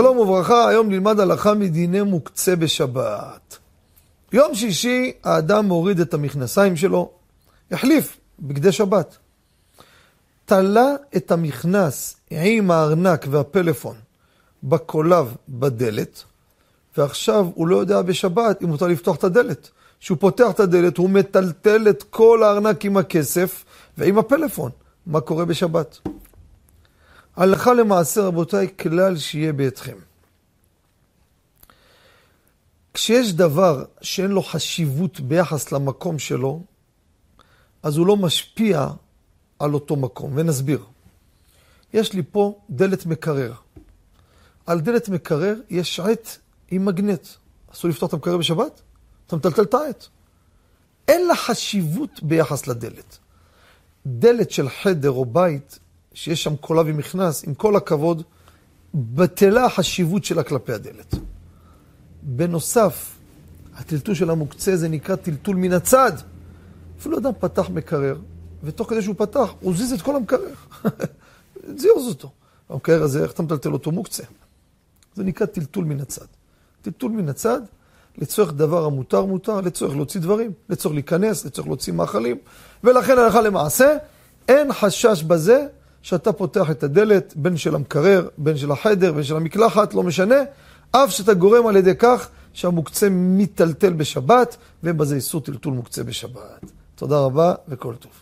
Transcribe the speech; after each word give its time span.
וברכה, 0.00 0.68
היום 0.68 0.88
נלמד 0.88 1.20
הלכה 1.20 1.54
מדיני 1.54 2.02
מוקצה 2.02 2.56
בשבת. 2.56 3.58
יום 4.32 4.54
שישי 4.54 5.12
האדם 5.24 5.66
מוריד 5.66 6.00
את 6.00 6.14
המכנסיים 6.14 6.76
שלו, 6.76 7.10
החליף 7.70 8.16
בגדי 8.40 8.72
שבת. 8.72 9.16
תלה 10.44 10.94
את 11.16 11.30
המכנס 11.30 12.16
עם 12.30 12.70
הארנק 12.70 13.26
והפלאפון 13.30 13.96
בקולב 14.62 15.36
בדלת, 15.48 16.22
ועכשיו 16.96 17.46
הוא 17.54 17.66
לא 17.66 17.76
יודע 17.76 18.02
בשבת 18.02 18.62
אם 18.62 18.68
מותר 18.68 18.86
לפתוח 18.86 19.16
את 19.16 19.24
הדלת. 19.24 19.70
כשהוא 20.00 20.18
פותח 20.20 20.50
את 20.50 20.60
הדלת 20.60 20.96
הוא 20.96 21.10
מטלטל 21.10 21.88
את 21.88 22.02
כל 22.02 22.42
הארנק 22.42 22.84
עם 22.84 22.96
הכסף 22.96 23.64
ועם 23.98 24.18
הפלאפון. 24.18 24.70
מה 25.06 25.20
קורה 25.20 25.44
בשבת? 25.44 25.98
הלכה 27.36 27.74
למעשה, 27.74 28.20
רבותיי, 28.20 28.68
כלל 28.80 29.16
שיהיה 29.16 29.52
בידכם. 29.52 29.96
כשיש 32.94 33.32
דבר 33.32 33.84
שאין 34.00 34.30
לו 34.30 34.42
חשיבות 34.42 35.20
ביחס 35.20 35.72
למקום 35.72 36.18
שלו, 36.18 36.62
אז 37.82 37.96
הוא 37.96 38.06
לא 38.06 38.16
משפיע 38.16 38.88
על 39.58 39.74
אותו 39.74 39.96
מקום, 39.96 40.32
ונסביר. 40.36 40.84
יש 41.92 42.12
לי 42.12 42.22
פה 42.30 42.60
דלת 42.70 43.06
מקרר. 43.06 43.52
על 44.66 44.80
דלת 44.80 45.08
מקרר 45.08 45.54
יש 45.70 46.00
עט 46.00 46.28
עם 46.70 46.84
מגנט. 46.84 47.26
אסור 47.72 47.90
לפתוח 47.90 48.08
את 48.08 48.14
המקרר 48.14 48.36
בשבת? 48.36 48.82
אתה 49.26 49.36
מטלטל 49.36 49.62
את 49.62 49.74
העט. 49.74 50.06
אין 51.08 51.26
לה 51.26 51.36
חשיבות 51.36 52.22
ביחס 52.22 52.66
לדלת. 52.66 53.18
דלת 54.06 54.50
של 54.50 54.68
חדר 54.68 55.10
או 55.10 55.24
בית, 55.24 55.78
שיש 56.14 56.42
שם 56.42 56.56
קולב 56.56 56.88
עם 56.88 56.96
מכנס, 56.96 57.44
עם 57.46 57.54
כל 57.54 57.76
הכבוד, 57.76 58.22
בטלה 58.94 59.64
החשיבות 59.64 60.24
שלה 60.24 60.42
כלפי 60.42 60.72
הדלת. 60.72 61.14
בנוסף, 62.22 63.18
הטלטול 63.74 64.14
של 64.14 64.30
המוקצה 64.30 64.76
זה 64.76 64.88
נקרא 64.88 65.16
טלטול 65.16 65.56
מן 65.56 65.72
הצד. 65.72 66.12
אפילו 66.98 67.18
אדם 67.18 67.32
פתח 67.40 67.70
מקרר, 67.70 68.18
ותוך 68.62 68.90
כדי 68.90 69.02
שהוא 69.02 69.14
פתח, 69.18 69.54
הוא 69.60 69.74
זיז 69.76 69.92
את 69.92 70.02
כל 70.02 70.16
המקרר. 70.16 70.54
זיוז 71.76 72.08
אותו. 72.08 72.30
המקרר 72.68 73.02
הזה, 73.02 73.22
איך 73.22 73.32
אתה 73.32 73.42
מטלטל 73.42 73.72
אותו? 73.72 73.90
מוקצה. 73.90 74.22
זה 75.14 75.24
נקרא 75.24 75.46
טלטול 75.46 75.84
מן 75.84 76.00
הצד. 76.00 76.26
טלטול 76.82 77.12
מן 77.12 77.28
הצד, 77.28 77.60
לצורך 78.18 78.52
דבר 78.52 78.84
המותר 78.84 79.24
מותר, 79.24 79.60
לצורך 79.60 79.96
להוציא 79.96 80.20
דברים, 80.20 80.52
לצורך 80.68 80.94
להיכנס, 80.94 81.44
לצורך 81.44 81.68
להוציא 81.68 81.92
מאכלים, 81.92 82.36
ולכן 82.84 83.18
הלכה 83.18 83.40
למעשה, 83.40 83.96
אין 84.48 84.72
חשש 84.72 85.22
בזה 85.22 85.66
שאתה 86.02 86.32
פותח 86.32 86.70
את 86.70 86.82
הדלת, 86.82 87.32
בין 87.36 87.56
של 87.56 87.74
המקרר, 87.74 88.28
בין 88.38 88.56
של 88.56 88.70
החדר, 88.70 89.12
בין 89.12 89.22
של 89.22 89.36
המקלחת, 89.36 89.94
לא 89.94 90.02
משנה, 90.02 90.36
אף 90.90 91.10
שאתה 91.10 91.34
גורם 91.34 91.66
על 91.66 91.76
ידי 91.76 91.94
כך 91.98 92.28
שהמוקצה 92.52 93.08
מיטלטל 93.08 93.92
בשבת, 93.92 94.56
ואין 94.82 94.98
בזה 94.98 95.14
איסור 95.14 95.40
טלטול 95.40 95.72
מוקצה 95.72 96.04
בשבת. 96.04 96.60
תודה 96.94 97.18
רבה 97.18 97.54
וכל 97.68 97.94
טוב. 97.94 98.12